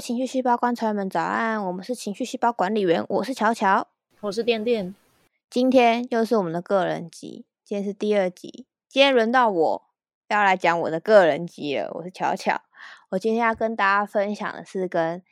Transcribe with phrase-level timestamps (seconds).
[0.00, 1.64] 情绪细胞观察员们，早安！
[1.64, 3.88] 我们是情绪细胞管理员，我是巧巧，
[4.20, 4.94] 我是电电。
[5.48, 9.82] 今天又是我们的个人集，今天是第二集，今天轮到我
[10.28, 11.90] 要来讲我的个人集了。
[11.94, 12.60] 我是巧巧，
[13.10, 15.22] 我今天要跟大家分享的是跟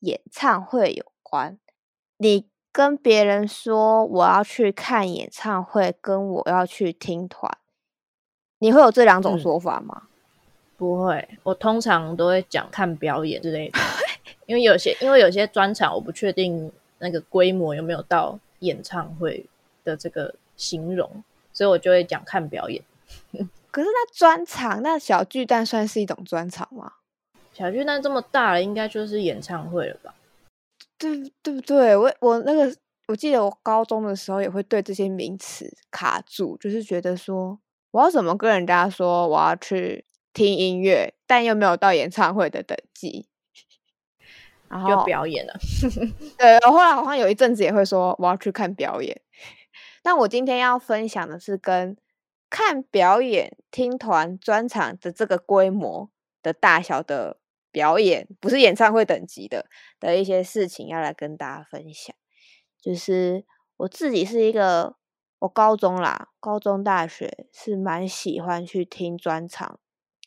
[0.00, 1.58] 演唱会有关。
[2.18, 7.56] 你跟别人说我要去看演唱会，跟我要去听团，
[8.58, 10.08] 你会有这两种说法吗？
[10.76, 13.78] 不会，我通常都会讲看表演之类的，
[14.44, 19.46] 因为有些因为有些专场我不确定那个规模有没有到演唱会
[19.84, 22.82] 的这个形容，所以我就会讲看表演。
[23.70, 26.92] 可是那专场，那小巨蛋算是一种专场吗？
[27.54, 30.14] 小巨蛋这么大了，应该就是演唱会了吧？
[30.98, 31.96] 对对不对？
[31.96, 32.70] 我我那个
[33.08, 37.58] 我记得我高中的时候也会对这些名词卡住，就是觉得说
[37.92, 40.04] 我要怎么跟人家说我要去。
[40.36, 43.26] 听音乐，但又没有到演唱会的等级，
[44.68, 45.54] 然后表演了。
[46.36, 49.22] 对，后来好像有一阵子也会说我要去看表演。
[50.02, 51.96] 但我今天要分享的是跟
[52.50, 56.10] 看表演、听团专场的这个规模
[56.42, 57.38] 的大小的
[57.72, 59.64] 表演，不是演唱会等级的
[59.98, 62.14] 的一些事情，要来跟大家分享。
[62.78, 63.46] 就是
[63.78, 64.96] 我自己是一个，
[65.38, 69.80] 我高中啦，高中、大学是蛮喜欢去听专场。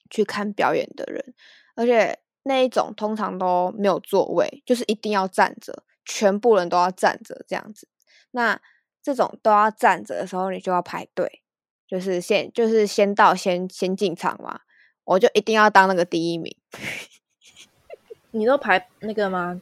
[0.09, 1.33] 去看表演的人，
[1.75, 7.87] 而且那一种通常都没有座位，就是一定要站着，全部人都要站着这样子。
[8.31, 8.59] 那
[9.01, 11.41] 这种都要站着的时候，你就要排队，
[11.87, 14.61] 就是先就是先到先先进场嘛。
[15.05, 16.55] 我就一定要当那个第一名。
[18.31, 19.59] 你都排那个吗？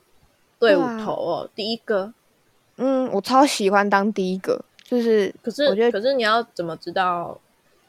[0.60, 2.14] 队伍头哦，第一个。
[2.76, 7.40] 嗯，我超喜欢当第一个，就是可是我觉得，可是你要怎么知道？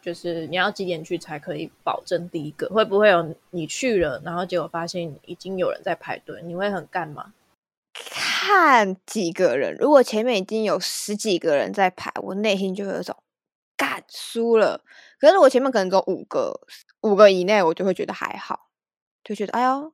[0.09, 2.67] 就是你要几点去才可以保证第一个？
[2.71, 6.41] 会不会有你去了，然后结果发现已经有人在排队？
[6.45, 7.35] 你会很干吗？
[7.93, 13.15] 看几个人，如果前面已经有十几个人在排，我内心就会有一种
[13.77, 14.81] 干输了。
[15.21, 16.59] 可是我前面可能只有五个，
[17.03, 18.71] 五个以内，我就会觉得还好，
[19.23, 19.93] 就觉得哎呦，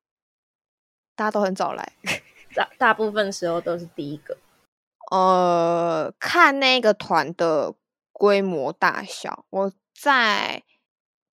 [1.16, 1.92] 大家都很早来，
[2.54, 4.36] 大大部分时候都是第一个。
[5.10, 7.74] 呃，看那个团的
[8.12, 9.72] 规模大小，我。
[9.94, 10.62] 在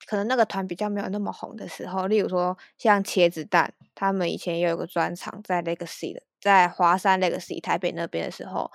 [0.06, 8.72] 可能那个团比较没有那么红的时候，例如说像茄子蛋，他们以前也有个专场在 Legacy 的，在华山 Legacy 台北那边的时候，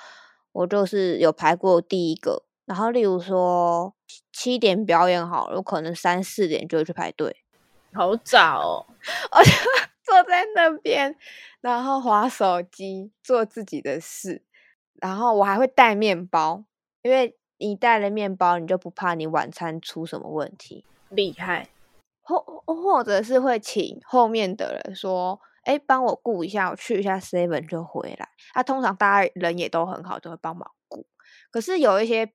[0.53, 2.45] 我就是有排过第一个。
[2.65, 3.95] 然后例如说
[4.33, 7.45] 七点表演好了，我可能三四点就会去排队，
[7.93, 8.87] 好早哦，
[9.33, 9.51] 我就
[10.03, 11.17] 坐在那边，
[11.61, 14.43] 然后划手机做自己的事，
[14.95, 16.65] 然后我还会带面包，
[17.03, 17.37] 因为。
[17.59, 20.85] 你带了面包，你就不怕你晚餐出什么问题？
[21.09, 21.69] 厉害，
[22.21, 31.07] 或或者是会请后面的人说：“哎，帮我顾一下，我去一下 seven 就回来。”他通常大家人也都很好，都会帮忙顾。
[31.51, 32.33] 可是有一些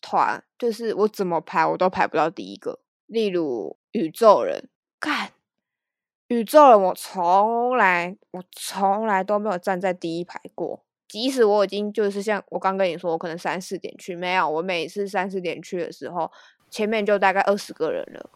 [0.00, 2.80] 团，就是我怎么排我都排不到第一个。
[3.06, 5.32] 例如宇宙人，看
[6.28, 10.84] 宇宙人，我从来我从来都没有站在第一排过。
[11.12, 16.32] 即使我已经就是像我刚跟你说，我可能三四点去，没有，我每次三四点去的时候，
[16.70, 18.30] 前面就大概二十个人了，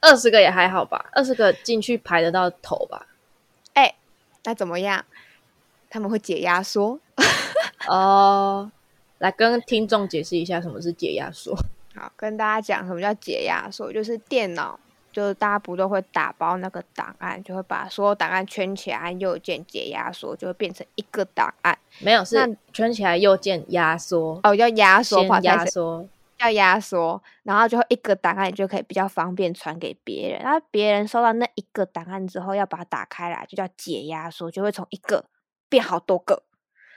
[0.00, 3.08] 二十个也还好吧，二十个进去排得到头吧？
[3.74, 3.96] 哎，
[4.44, 5.04] 那怎么样？
[5.90, 7.00] 他们会解压缩
[7.88, 8.70] 哦，
[9.18, 11.52] 来跟听众解释一下什么是解压缩。
[11.96, 14.78] 好，跟大家讲什么叫解压缩，就是电脑。
[15.18, 21.76] 就是大家不都会打包那个档案，就会把所有档案圈起来，按右键解压缩，就会变成一个档案。
[21.98, 24.38] 没有，是圈起来右键压缩。
[24.44, 26.08] 哦，要压缩，压缩，
[26.38, 30.40] 要压缩，然后就一个档案就可以比较方便传给别人。
[30.40, 35.24] 然后别人收到那一个档案之后，要把它打开来，就叫解压缩，就会从一个
[35.68, 36.44] 变好多个。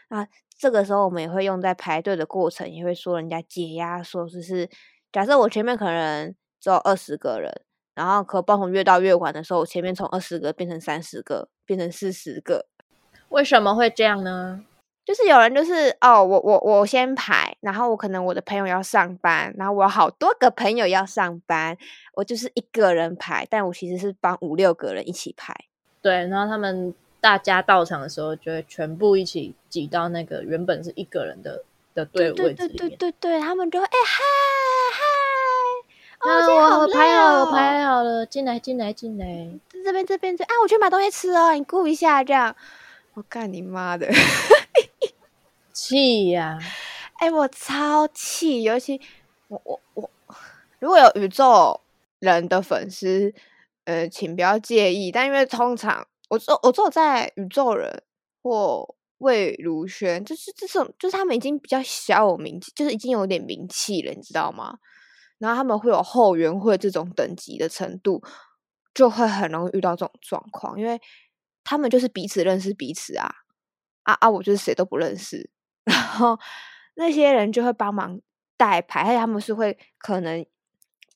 [0.09, 4.69] 那这个时候我们也会用在排队的过程，也会说人家解压缩，就是
[5.11, 7.51] 假设我前面可能只有二十个人。
[8.01, 12.65] 然后可爆红越到越晚的时候，我前面从二十个变成三十个，变成四十个，
[13.29, 14.63] 为什么会这样呢？
[15.05, 21.77] 就是有人就是哦，我我我先排，然后我可能我的朋友要上班，然后我有好多个朋友要上班，
[22.15, 25.55] 我就是一个人排，但我其实是帮五六个人一起排。
[26.01, 31.63] 对，然后他们大家到场的时候，就会全部一起挤到那个原本是一个人的
[31.93, 32.77] 的队位置里面。
[32.77, 34.23] 对对对对，他们就会哎嗨
[34.93, 35.20] 嗨。
[38.29, 39.25] 进来，进来，进来，
[39.83, 42.55] 这边，这边，这啊，我去买东西吃哦，你顾一下，这样。
[43.13, 44.07] 我干你妈的，
[45.73, 46.57] 气呀！
[47.19, 48.99] 哎，我超气，尤其
[49.49, 50.09] 我我我，
[50.79, 51.81] 如果有宇宙
[52.19, 53.33] 人的粉丝，
[53.83, 58.01] 呃，请不要介意，但因为通常我只我只有在宇宙人
[58.41, 64.79] 或魏如萱，就是这种，就是他们已经比较小有名气，就是已经有点名气了，你知道吗？
[65.41, 68.23] 然后他们会有后援会这种等级的程度，
[68.93, 71.01] 就会很容易遇到这种状况，因为
[71.63, 73.27] 他们就是彼此认识彼此啊，
[74.03, 75.49] 啊啊，我就是谁都不认识，
[75.83, 76.39] 然后
[76.93, 78.21] 那些人就会帮忙
[78.55, 80.45] 代牌，而且他们是会可能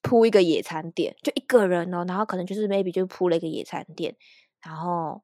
[0.01, 4.15] 铺一个野餐垫，就一个人哦，然后可能就是 maybe 就铺了一个野餐垫，
[4.61, 5.23] 然后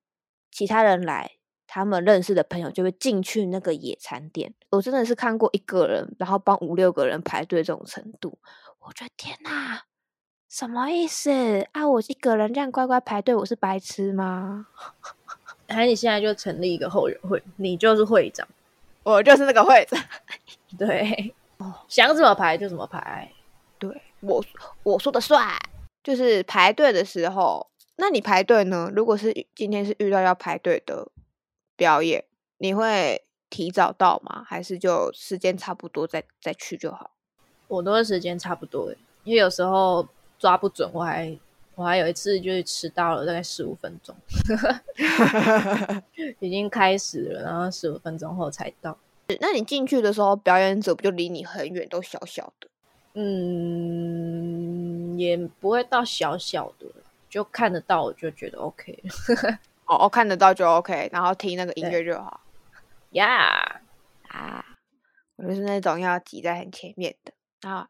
[0.51, 1.31] 其他人来。
[1.73, 8.37] 他们认识的朋友就会进去那个野餐店，我真的是看过一个人，然后帮五六个人排队这种程度，
[8.81, 9.83] 我觉得天哪，
[10.49, 11.87] 什么意思啊？
[11.87, 14.67] 我一个人这样乖乖排队，我是白痴吗？
[15.69, 18.47] 还是你现在就成立一个后援会，你就是会长，
[19.03, 20.03] 我就是那个会长，
[20.77, 23.31] 对，哦想怎么排就怎么排，
[23.79, 24.43] 对我
[24.83, 25.47] 我说的算，
[26.03, 28.91] 就是排队的时候，那你排队呢？
[28.93, 31.11] 如果是今天是遇到要排队的。
[31.77, 32.25] 表演
[32.59, 34.43] 你会提早到吗？
[34.45, 37.09] 还是就时间差不多再再去就好？
[37.71, 40.05] 我都是时间差不多，因为有时候
[40.37, 41.33] 抓不准，我还
[41.75, 44.13] 我还有一次就是迟到了大概十五分钟，
[46.39, 48.97] 已经开始了，然后十五分钟后才到。
[49.39, 52.67] 那你进去的时候，表演者不就离你很远，都小小的？
[53.13, 53.17] 嗯，
[55.17, 56.85] 也不会到小小的，
[57.29, 59.01] 就看得到，我就觉得 OK。
[59.85, 62.41] 哦，看得到就 OK，然后听那个音乐就好。
[63.11, 63.81] 呀
[64.27, 64.65] 啊，
[65.37, 67.31] 我就是那种要挤在很前面的。
[67.61, 67.87] 然后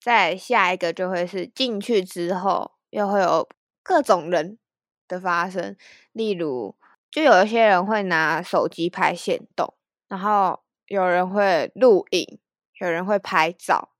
[0.00, 3.48] 再下一个就会是进去之后，又会有
[3.82, 4.58] 各种人
[5.06, 5.76] 的发生。
[6.12, 6.74] 例如，
[7.10, 9.74] 就有一些人会拿手机拍现动，
[10.08, 12.38] 然后有人会录影，
[12.80, 13.90] 有人会拍照。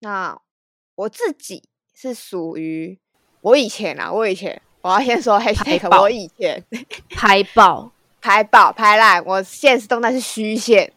[0.00, 0.40] 那
[0.94, 2.98] 我自己是属于
[3.42, 4.62] 我以前啊，我以前。
[4.82, 5.34] 我要先说
[6.00, 6.66] 我以前
[7.10, 10.92] 拍爆、 拍爆、拍烂，我现实动态是虚线。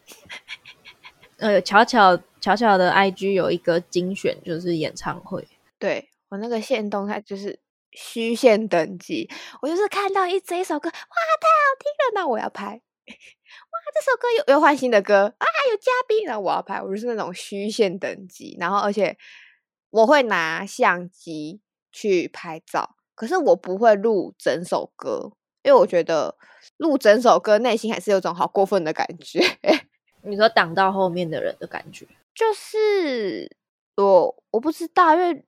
[1.36, 5.48] 呃，巧巧巧巧的 IG 有一个精选，就是演唱会。
[5.80, 7.58] 对我那个线动态就是
[7.90, 9.28] 虚线等级，
[9.60, 12.66] 我就是看到一这一首歌，哇，太好听了，那我要拍。
[12.70, 16.80] 哇，这首歌有又换新的歌啊，有嘉宾，那我要拍。
[16.80, 19.18] 我就是那种虚线等级，然后而且
[19.90, 21.60] 我会拿相机
[21.90, 22.94] 去拍照。
[23.16, 25.32] 可是我不会录整首歌，
[25.64, 26.36] 因为我觉得
[26.76, 29.40] 录整首歌内心还是有种好过分的感觉。
[30.22, 32.06] 你说挡到后面的人的感觉，
[32.36, 33.50] 就是
[33.96, 35.44] 我我不知道，因为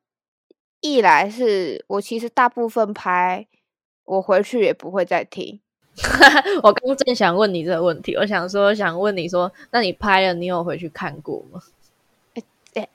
[0.81, 3.47] 一来是我其实大部分拍，
[4.05, 5.61] 我回去也不会再听。
[6.63, 11.61] 我刚正想问你这个问题，我想说想问你说，那你拍了，你有回去看过吗？
[12.75, 12.89] 哎。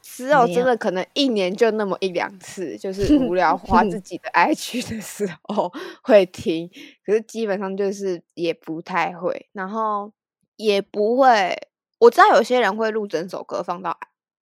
[0.00, 5.72] 只有真的可能一年就那么一两次，就 是无聊花自己的 IG 的时候
[6.04, 6.70] 会听，
[7.04, 10.12] 可是基本上就是也不太会，然后
[10.54, 11.58] 也不会。
[12.02, 13.96] 我知道有些人会录整首歌放到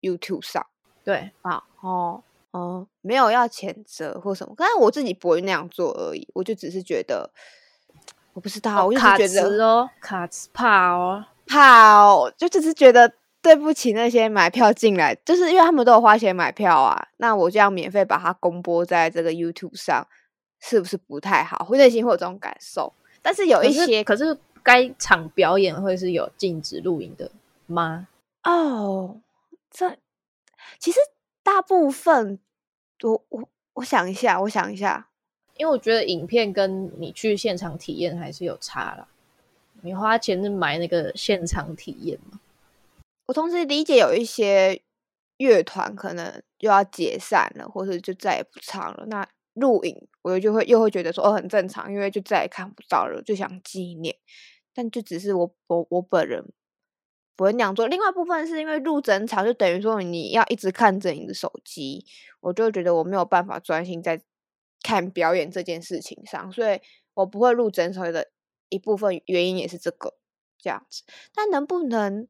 [0.01, 0.65] YouTube 上，
[1.03, 2.21] 对啊，哦
[2.51, 6.27] 哦，没有要谴责或什么，但是我自己不会那样做而已。
[6.33, 7.29] 我就只是觉得，
[8.33, 13.13] 我不知道，我就觉得哦，卡词怕哦，怕哦，就只是觉得。
[13.41, 17.09] 对不起，那些买票进来，就是因为他们都有花钱买票啊。
[17.17, 20.03] 那我这样免费把它公播在这个 YouTube 上，
[20.59, 21.63] 是不是不太好？
[21.63, 22.91] 会内心会有这种感受。
[23.21, 27.29] 但是有一些，可是该场表演会是有禁止录音的
[27.65, 28.07] 吗？
[28.43, 29.21] 哦，
[29.69, 29.97] 这
[30.79, 30.99] 其实
[31.43, 32.39] 大部分，
[33.03, 35.09] 我我我想一下，我想一下，
[35.57, 39.07] 因为我觉得影片跟你去现场体验还是有差了。
[39.81, 42.39] 你花钱是买那个现场体验嘛？
[43.27, 44.81] 我同时理解有一些
[45.37, 49.05] 乐团可能又要解散了，或者就再也不唱了。
[49.07, 54.15] 那录影，我就会又会觉得说哦很正常，因为就再也看不到了，就想纪念。
[54.73, 56.45] 但就只是我我我本人
[57.35, 57.87] 不会那样做。
[57.87, 62.05] 另外部分是因为录整场，就等于说你要一直看着你的手机，
[62.39, 64.21] 我就觉得我没有办法专心在
[64.81, 66.79] 看表演这件事情上，所以
[67.13, 68.29] 我不会录整首的
[68.69, 70.13] 一部分原因也是这个
[70.57, 71.03] 这样子。
[71.33, 72.27] 但能不能？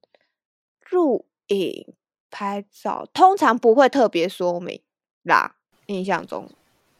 [0.91, 1.95] 录影
[2.29, 4.79] 拍照通常不会特别说明
[5.23, 5.55] 啦，
[5.87, 6.47] 印象中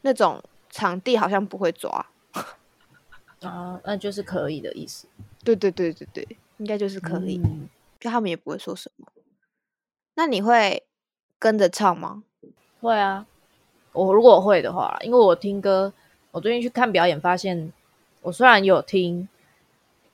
[0.02, 2.08] 那种场地好像不会抓
[3.42, 5.06] 啊，那就是可以的意思。
[5.46, 7.40] 对对对对对，应该就是可以，
[8.06, 9.08] 就他们也不会说什么。
[10.14, 10.86] 那你会
[11.40, 12.24] 跟着唱吗？
[12.80, 13.26] 会啊，
[13.92, 15.92] 我如果会的话，因为我听歌，
[16.32, 17.74] 我最近去看表演，发现
[18.22, 19.28] 我虽然有听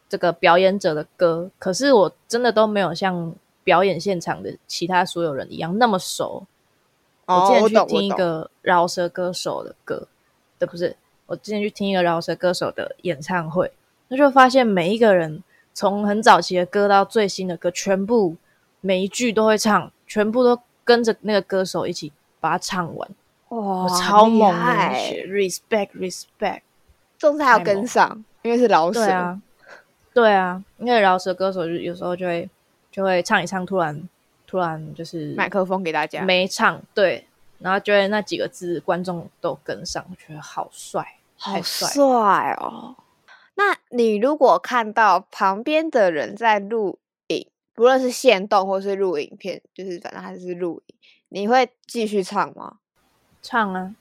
[0.07, 3.35] 这个表演者的歌，可是我真的都没有像。
[3.63, 6.47] 表演现场的其他所有人一样那么熟。
[7.27, 10.07] 我之前去听一个饶舌歌手的歌，
[10.57, 13.71] 对，不是，我之前去听一个饶舌歌手的演唱会，
[14.07, 15.43] 那就发现每一个人
[15.73, 18.35] 从很早期的歌到最新的歌，全部
[18.81, 23.09] 每一句都会唱，全部都跟着那个歌手一起把它唱完。
[23.49, 24.53] 哇，超猛
[25.27, 26.61] ，，respect respect。
[27.17, 28.99] 重视还要跟上，因为是老舍。
[28.99, 29.41] 对啊，
[30.13, 32.49] 对啊，因为饶舌歌手就有时候就会
[32.91, 34.09] 就会唱一唱，突然
[34.47, 37.25] 突然就是麦克风给大家，没唱对，
[37.59, 41.05] 然后就会那几个字观众都跟上，我觉得好帅，
[41.37, 41.61] 好。
[41.61, 42.95] 帅哦！
[43.61, 50.95] 那你如果看到旁边的人在录影，不论是现动或是录影片，就是反正还是录影，
[51.29, 52.77] 你会继续唱吗？
[53.43, 53.93] 唱啊？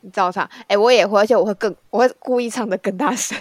[0.00, 0.50] 你照唱？
[0.66, 3.38] 哎、我也会，而且我会更，我会故意唱的更大声。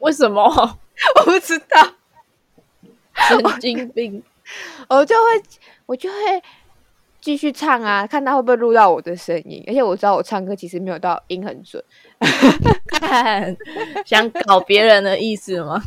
[0.00, 0.44] 为什么？
[1.16, 1.94] 我不知道，
[3.14, 4.22] 神经病！
[4.88, 5.42] 我就会，
[5.86, 6.16] 我就会
[7.20, 9.64] 继续唱啊，看他会不会录到我的声音。
[9.66, 11.82] 而且我知道我唱歌其实没有到音很准，
[12.86, 13.56] 看，
[14.06, 15.82] 想搞别人的意思吗？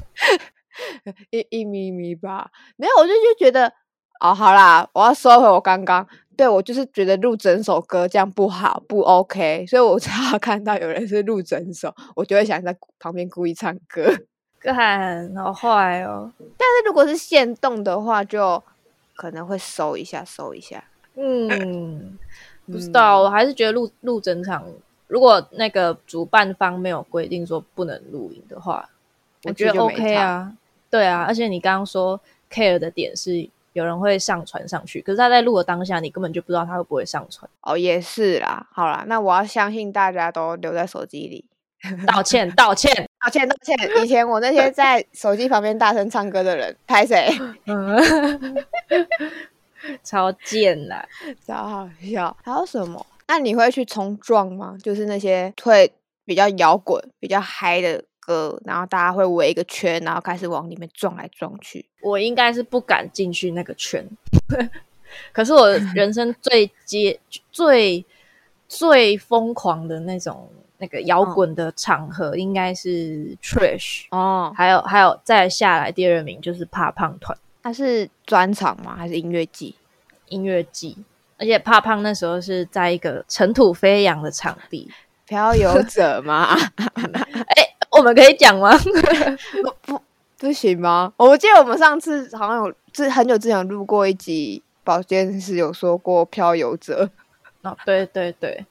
[1.31, 2.49] 一一咪咪吧。
[2.75, 3.71] 没有，我就就觉得，
[4.19, 14.13] 哦，好啦，我要收回我刚刚，对我就是觉得录整首歌这样不好，不 OK，所以我只要看到有人是录整首，我就会想在旁边故意唱歌。
[14.59, 16.31] 看，好坏哦。
[16.39, 18.61] 但是如果是现动的话，就
[19.15, 20.83] 可能会收一下，收一下。
[21.15, 22.17] 嗯，
[22.65, 24.67] 不知道，我还是觉得录录整场，
[25.07, 28.89] 如果那个主办方没有规定说不能录影的话，
[29.43, 30.51] 我觉得 OK 啊。
[30.89, 32.19] 对啊，而且你刚刚说
[32.49, 37.49] care 的点是有人会上传上去，可是他在录的当下，你根本就不知道他会不会上传。
[37.61, 38.65] 哦，也是啦。
[38.71, 41.45] 好啦，那我要相信大家都留在手机里。
[42.07, 42.91] 道歉，道歉。
[43.21, 43.75] 道歉，道歉。
[44.01, 47.29] 以前我那些在手机旁边大声唱歌的人，拍谁？
[47.67, 48.01] 嗯，
[50.01, 51.05] 超贱啦！
[51.45, 52.35] 超好笑。
[52.43, 53.05] 还有什么？
[53.27, 54.75] 那你会去冲撞吗？
[54.81, 55.91] 就是那些会
[56.25, 61.85] 比较摇滚、比较嗨的歌，然后大家会围一个圈，然后开始往里面撞来撞去。
[62.01, 64.07] 我应该是不敢进去那个圈，
[65.33, 67.19] 可是我 人生最接
[67.51, 68.05] 最
[68.67, 78.95] 最疯狂的那种那个摇滚的场合，应该是 Trash，、哦，还有还有再下来第二名就是怕胖团他是专场吗？
[78.95, 79.75] 还是音乐季？
[80.29, 80.97] 音乐季，
[81.37, 84.89] 而且怕胖那时候是在一个尘土飞扬的场地，
[85.25, 86.55] 漂游者吗？
[87.91, 88.71] 我们可以讲吗？
[89.83, 90.01] 不
[90.37, 91.13] 不行吗？
[91.17, 97.09] 我记得我们上次好像有，之很久之前有录过一集保健室，有说过漂游者、
[97.63, 98.65] 哦，对对对，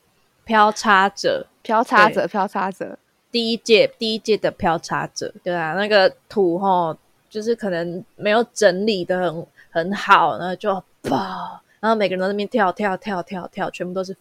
[0.45, 1.47] 飘插者。
[1.63, 2.99] 漂叉者、漂叉者。
[3.33, 6.95] 第一届第一届的漂叉者，对啊，那个土吼，
[7.31, 10.75] 就是可能没有整理的很很好，然后就
[11.09, 14.17] 爆，然后每个人都在那边跳跳跳跳跳，全部都是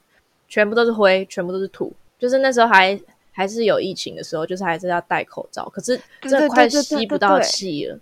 [0.49, 2.99] 全部都是灰，全部都是土，就是那时候还
[3.31, 7.97] 还是有疫情的时候，就是还是要戴口罩，可是对真的快吸不到气了，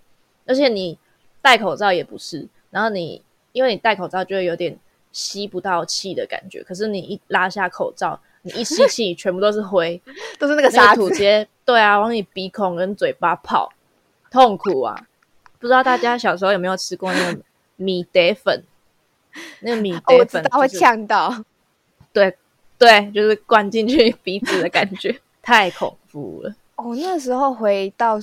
[0.46, 0.98] 而且你
[1.40, 4.76] 戴口罩也不是，然后你因为你戴口罩就会有点
[5.12, 10.02] 吸不到气的感觉，可是你一拉下口罩，你一吸气，全部都是灰。
[10.40, 13.72] 都是那个沙土直，接对啊，往你鼻孔跟嘴巴跑，
[14.28, 15.06] 痛苦啊！
[15.60, 17.38] 不知道大家小时候有没有吃过那个
[17.76, 18.64] 米德粉？
[19.60, 21.44] 那个米哦德粉、我知道会就是呛到。
[22.12, 22.36] 对
[22.78, 26.54] 对，就是灌进去鼻子的感觉， 太恐怖了。
[26.76, 28.18] 哦，那时候回到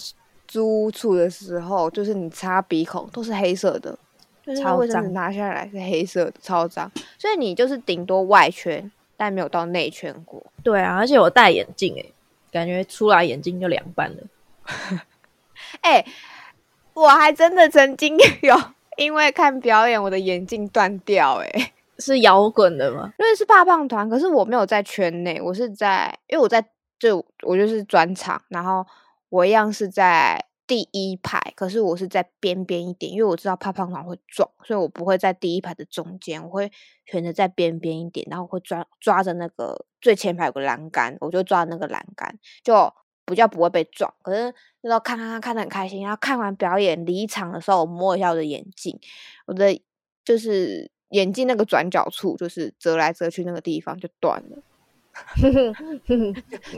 [0.48, 3.98] 租屋处的时候，就是你擦鼻孔都是黑色的，
[4.46, 6.92] 就是那超卫生纸脏拿下来是黑色的，超脏。
[7.18, 10.44] 所以你就是顶多外圈，但没有到内圈过。
[10.64, 12.14] 对啊，而且我戴眼镜诶、
[12.52, 14.18] 感觉出来眼睛就凉拌了。
[15.82, 16.06] 哎、
[16.94, 18.56] 我还真的曾经 有
[19.00, 23.14] 因为看表演，我的眼镜断掉、哎，是摇滚的吗？
[23.18, 26.62] 因为是怕胖团，可是我没有在圈内，我是在，因为我在
[27.00, 28.86] 就我就是专场，然后
[29.30, 36.70] 我一样是在第一排，可是我是在边边一点，因为我知道怕胖团会撞，所以我不会在第一排的中间，我会
[37.06, 42.94] 选择在边边一点，然后我会抓抓着那个最前排有个栏杆，我就抓那个栏杆，就
[43.30, 44.14] 比较不会被撞。
[44.22, 49.00] 可是那时候看看看看的很开心，然后看完表演离场的时候，我摸一下我的眼镜，
[49.46, 49.80] 我的
[50.26, 54.58] 就是眼镜那个转角处，就是折来折去那个地方就断了，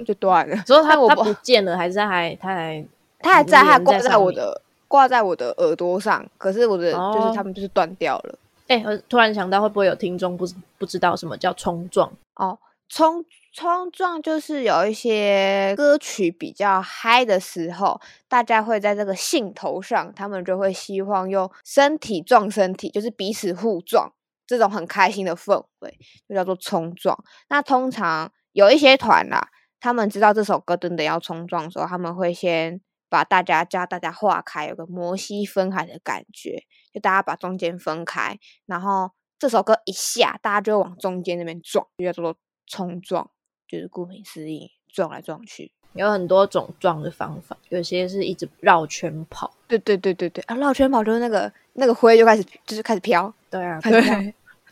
[0.05, 0.55] 就断了。
[0.67, 2.86] 所以他他但我不不见了，还是他还他还
[3.20, 8.36] 它还在，它还挂在我的挂在我的耳朵上，可是我的、就是哦他们就是断掉了。
[8.67, 12.12] 哎、我突然想到，会不会有听众不知不知道什么叫冲撞？
[12.36, 24.13] 哦，冲冲撞就是有一些歌曲比较嗨的时候，大家会在这个兴头上，他们就会希望用身体撞身体，就是彼此互撞，
[24.48, 27.22] 这种很开心的氛围就叫做冲撞。
[27.50, 29.50] 那通常有一些团啦，
[29.81, 32.79] 他们知道这首歌真的要冲撞的时候，他们会先
[33.10, 43.29] 把大家叫大家划开，有个摩西分海的感觉，就大家把中间分开，然后这首歌一下，大家就往中间那边撞，就叫做冲撞，
[43.72, 45.72] 就是顾名思义，撞来撞去。
[45.94, 49.50] 有很多种撞的方法，有些是一直绕圈跑。
[49.68, 54.13] 对对对对对啊，绕圈跑就是那个那个灰就开始就是开始飘，对啊，开始飘。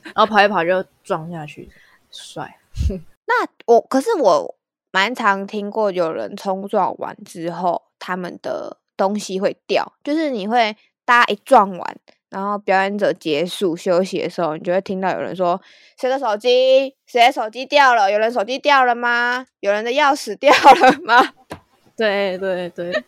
[0.04, 1.70] 然后跑一跑就撞下去，
[2.12, 2.58] 帅。
[3.28, 4.56] 那我可是我
[4.92, 10.76] 蛮常听过有人冲撞完之后，他们的东西会掉，就是你会
[11.06, 11.98] 大家一撞完，
[12.30, 15.62] 然后表演者结束休息的时候，你就会听到有人说
[16.00, 16.96] ：“谁的手机？
[17.06, 18.12] 谁的手机掉了？
[18.12, 19.46] 有人手机掉了吗？
[19.60, 21.34] 有人的钥匙掉了吗？”
[21.98, 23.04] 对 对对，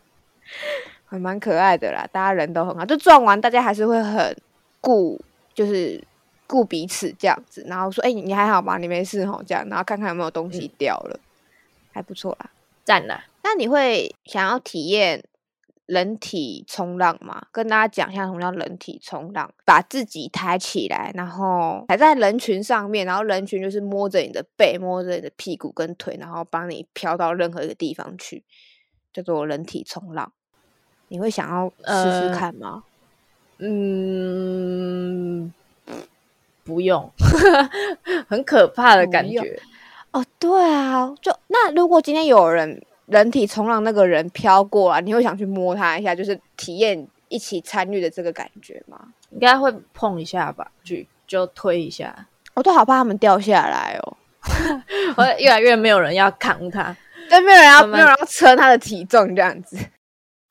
[1.06, 4.36] 还蛮可爱的啦，大家人都很好，就撞完大家还是会很
[4.80, 5.20] 顾，
[5.54, 6.02] 就是。
[6.44, 8.76] 顾彼此这样子，然后说：“哎，你还好吗？
[8.76, 11.18] 你没事吼？”这样，然后看看有没有东西掉了，
[11.94, 12.50] 还不错啦，
[12.84, 13.24] 赞啦。
[13.42, 15.24] 那你会想要体验
[15.86, 17.46] 人体冲浪嘛？
[17.52, 28.44] 跟大家讲一下什么叫人体冲浪，把自己抬起来，然后抬在人群上面，然后人群就是摸着你的背，摸着你的屁股跟腿，然后帮你飘到任何一个地方去，
[29.12, 30.32] 叫做人体冲浪。
[31.08, 32.84] 你会想要试试看吗？
[33.58, 35.52] 嗯。
[36.64, 37.10] 不用，
[38.28, 39.60] 很可怕的感觉
[40.12, 40.24] 哦。
[40.38, 48.98] 对啊，就那如果今天有人人体冲浪，那个人飘过来，你会想去摸他一下，就是体验一起参与的这个感觉吗？
[49.30, 52.26] 应该会碰一下吧，就就推一下。
[52.54, 54.16] 我都好怕他们掉下来哦，
[55.16, 56.94] 我越来越没有人要扛他，
[57.28, 59.76] 对，没有人要没有人要撑他的体重这样子。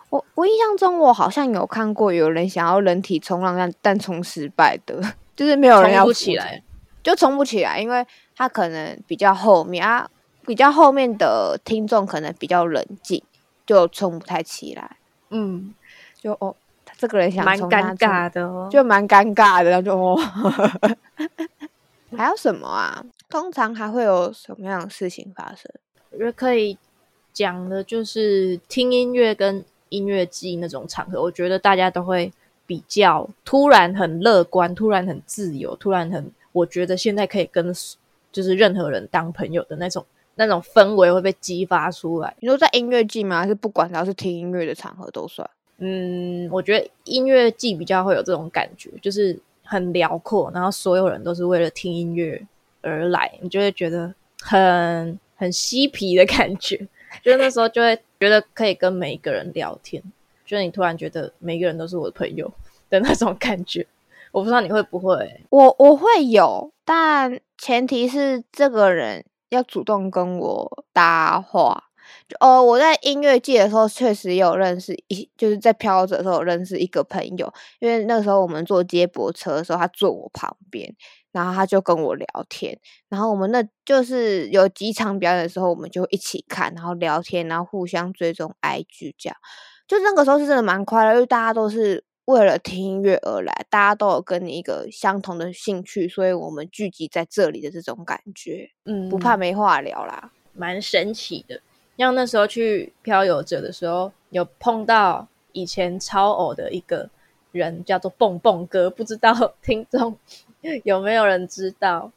[0.09, 5.01] 我我印象中，我好像有看过有人想要人体冲浪，但但冲失败的。
[5.33, 6.61] 就是没有人要起来，
[7.01, 10.07] 就冲不起来，因为他可能比较后面啊，
[10.45, 13.21] 比较后面的听众可能比较冷静，
[13.65, 14.97] 就冲不太起来。
[15.29, 15.73] 嗯，
[16.19, 20.19] 就哦，他这个人想冲，蛮尴尬的，就蛮尴尬的，就哦。
[22.17, 23.05] 还有什么啊？
[23.29, 25.71] 通常还会有什么样的事情发生？
[26.11, 26.77] 我觉得可以
[27.31, 32.31] 讲的就是听音乐跟音乐季那种场合，我觉得大家都会。
[32.67, 37.75] 比较突然很乐观，突然很自由，突然很，我觉得现在可以跟
[38.31, 40.05] 就是任何人当朋友的那种
[40.45, 42.35] 那种氛围会被激发出来。
[42.39, 43.41] 你说在音乐季吗？
[43.41, 45.47] 还是不管只要是听音乐的场合都算？
[45.77, 52.41] 嗯，我觉得音乐季比较会有这种感觉，就是很辽阔，然后所有人都是为了听音乐
[52.81, 56.75] 而来，你就会觉得很很嬉皮的感觉。
[57.23, 60.01] 就那时候就会觉得可以跟每一个人聊天。
[60.45, 62.51] 就是你突然觉得每个人都是我的朋友
[62.89, 63.85] 的那种感觉，
[64.31, 71.83] 我不知道你会不会，我我会有，但前提是这个人要主动跟我搭话。
[72.39, 80.93] 哦，我在音乐界的时候确实有认识一，就是在飘着的时候认识一个朋友，因为那时候我们坐接驳车的时候，他坐我旁边，
[81.31, 82.77] 然后他就跟我聊天，
[83.09, 89.37] 然后我们那就是有几场表演的时候，我们就一起看，然后聊天，然后互相追踪 IG 这样。
[89.87, 101.59] 就那个时候是真的蛮快乐，因为大家都是为了听音乐而来，大家都有跟你一个相同的兴趣，所以我们聚集在这里的这种感觉，嗯，不怕没话聊啦，蛮神奇的。
[101.97, 107.09] 像那时候去漂游者的时候，有碰到以前超偶的一个
[107.51, 110.17] 人，叫做蹦蹦哥，不知道 听众
[110.83, 112.11] 有没有人知道？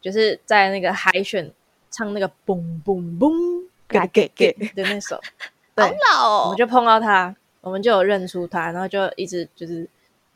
[0.00, 1.50] 就是在那个海选
[1.90, 3.32] 唱那个蹦蹦蹦
[3.88, 5.16] 嘎给给的那首。
[5.76, 6.50] 好老哦！
[6.50, 9.88] 我就碰到他，我们就有认出他，然后就一直就是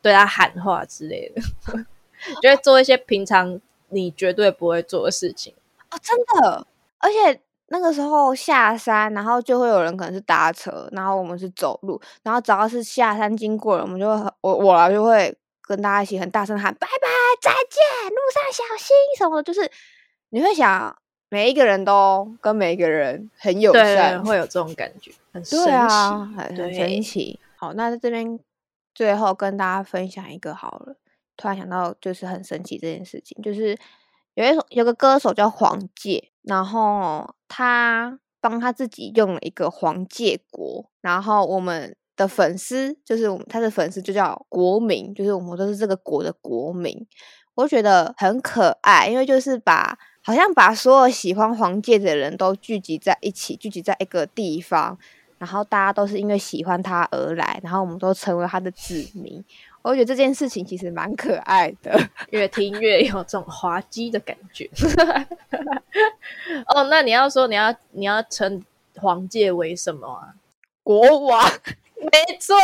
[0.03, 1.43] 对他喊话之类的，
[2.43, 3.61] 就会做一些平常
[3.91, 5.55] 你绝对不会做的事情
[5.91, 6.67] 哦，真的。
[6.99, 17.09] 而且那个时候下山，然后就会有人可能是搭车，然后我们是走路，然后只要是下山经过了，我们就会我我就会跟大家一起很大声喊拜拜
[17.41, 19.71] 再见，路上小心什么的，就是
[20.31, 20.97] 你会想。
[21.31, 27.40] 每一个人都跟每一个人很友善，会有这种感觉，很神奇，很很神奇。
[27.57, 28.38] 好，那在这边
[28.94, 30.96] 最后跟大家分享一个好了，
[31.37, 33.77] 突然想到就是很神奇这件事情，就是
[34.35, 47.07] 有一首有个歌手叫黄介，然后他帮他自己用了一个黄介国，然后我们的粉丝就是我们他的粉丝就叫国民，就是我们都是这个国的国民，
[47.55, 49.98] 我觉得很可爱，因为就是把。
[50.20, 54.98] 好像把所有喜欢黄介的人都聚集在一起，聚集在一个地方，
[55.38, 59.42] 然后大家都是因为喜欢他而来，然后我们都成为他的子民。
[59.83, 61.98] 我我觉得这件事情其实蛮可爱的，
[62.31, 64.68] 越听越有这种滑稽的感觉。
[66.74, 68.62] 哦，那你要说你要你要称
[68.96, 70.35] 黄介为什么啊？
[70.83, 71.42] 国王，
[72.01, 72.55] 没错，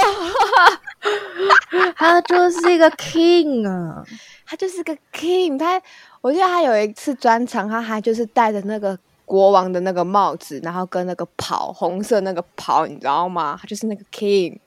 [1.97, 4.05] 他就是一个 king 啊，
[4.45, 5.59] 他就是个 king。
[5.59, 5.81] 他
[6.21, 13.59] 我记得他有一次专场，他还就是带着那个国王的那个帽子，然后跟那个袍，红色那个袍，你知道吗？
[13.61, 14.59] 他就是那个 king。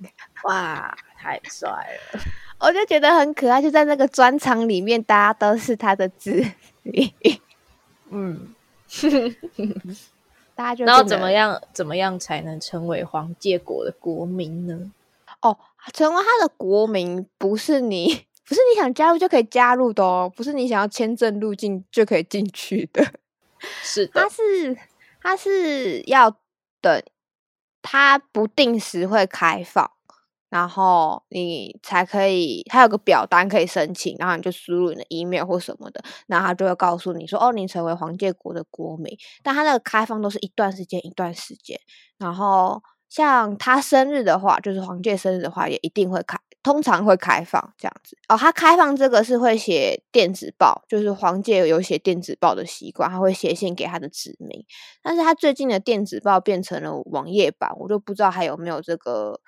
[0.44, 2.20] 哇，太帅了！
[2.60, 6.44] 我就觉得很可爱，就在那个专场里面，大家都是他的子
[6.84, 7.14] 女。
[8.10, 8.56] 嗯，
[10.56, 11.62] 大家就然后怎么样？
[11.72, 14.92] 怎么样才能成为黄介国的国民呢？
[15.42, 15.56] 哦，
[15.94, 18.08] 成为他的国民不是你，
[18.48, 23.06] 不是你想加入就可以加入的哦，不是你想要签证入境就可以进去的。
[23.84, 24.78] 是的，他是
[25.22, 26.30] 他是要
[26.82, 27.04] 等，
[27.82, 29.92] 他不定时会开放。
[30.50, 39.14] 然后你才可以，它有个表单可以申请，然后你就输入你的 email 或什么的，然后他就会告诉你说，哦，你成为黄介国的国民。
[39.44, 41.78] 但他那个开放都是一段时间一段时间。
[42.18, 48.18] 然后像他生日的话，就是黄介生日的话，也一定会开，通常会开放这样子。
[48.28, 54.66] 哦，他开放这个是会写电子报，就是黄介有写电子报的习惯，他会写信给他的子民。
[55.02, 59.40] 但是他最近的电子报变成了网页版，我就不知道还有没有这个。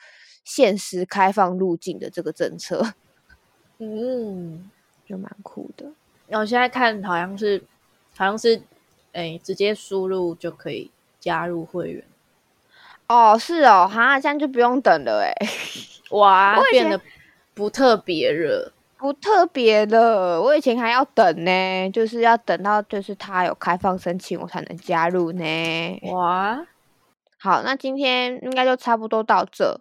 [0.45, 2.93] 限时开放入境的这个政策，
[3.77, 4.67] 嗯，
[5.05, 5.85] 就蛮酷的。
[6.27, 7.61] 然后现在看好像是，
[8.15, 8.59] 好像是，
[9.11, 12.03] 哎，直接输入就可以加入会员。
[13.07, 15.35] 哦，是哦，哈，这样就不用等了，哎，
[16.11, 16.99] 哇，变得
[17.53, 20.41] 不特别了，不特别了。
[20.41, 25.99] 我以前还要等呢，就是要等到就是他有开放申请，我才能加入呢。
[26.11, 26.65] 哇，
[27.39, 29.79] 好，那今天应该就差不多到这。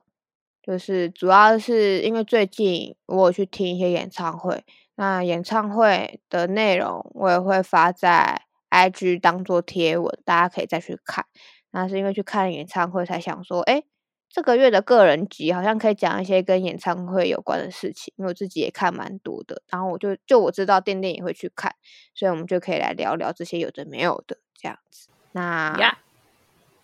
[0.60, 4.62] 就是主要是因为最近我有去听一些演唱会，
[4.96, 11.24] 那演唱会的内容我也会发在 IG 当做贴文，大家可以再去看。
[11.70, 13.82] 那是因为去看演唱会才想说，哎，
[14.30, 19.62] 这个月的个人集好像可以讲一些跟演唱会有关的事情，因为我自己也看蛮多的。
[19.68, 21.74] 然后我就就我知道店店也会去看，
[22.14, 25.08] 所以我们就可以来聊聊这些有的没有的这样子。
[25.32, 25.96] 那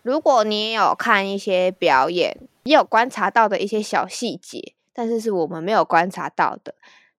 [0.01, 6.75] 如果你有看一些表演，也有观察到的一些小细节，但是是我们没有观察到的。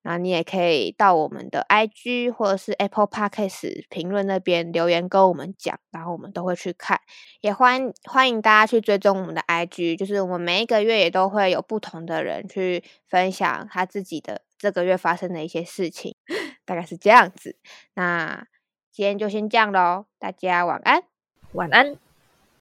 [0.06, 7.00] 那你也可以到我们的 IG 或者是 Apple Podcast 评论那边留言跟我们讲，然后我们都会去看。
[7.40, 16.14] 也欢欢迎大家去追踪我们的 IG，就是我们每一个月也都会有不同的人去分享他自己的这个月发生的一些事情，
[16.64, 17.56] 大概是这样子。
[17.94, 18.46] 那
[18.92, 21.02] 今天就先这样喽，大家晚安，
[21.52, 22.05] 晚安。